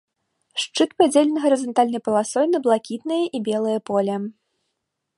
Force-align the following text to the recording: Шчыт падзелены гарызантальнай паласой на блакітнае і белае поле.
Шчыт 0.61 0.95
падзелены 1.01 1.39
гарызантальнай 1.43 2.01
паласой 2.07 2.45
на 2.55 2.65
блакітнае 2.65 3.23
і 3.35 3.45
белае 3.51 3.79
поле. 3.93 4.15